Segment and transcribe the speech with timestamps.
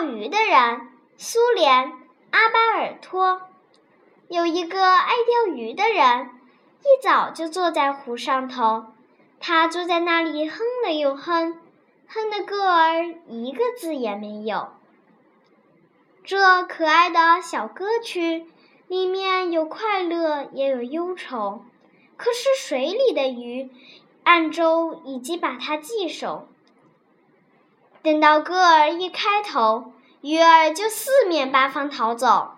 [0.00, 1.92] 钓鱼的人，苏联
[2.30, 3.42] 阿巴尔托。
[4.28, 6.30] 有一个爱钓鱼的人，
[6.80, 8.86] 一早就坐在湖上头。
[9.40, 11.60] 他坐在那里哼了又哼，
[12.08, 14.68] 哼的歌儿一个字也没有。
[16.24, 18.46] 这可爱的小歌曲
[18.88, 21.62] 里面有快乐，也有忧愁。
[22.16, 23.68] 可是水里的鱼，
[24.24, 26.48] 暗中已经把它记熟。
[28.02, 32.52] 等到歌儿一开头，鱼儿就四面八方逃走。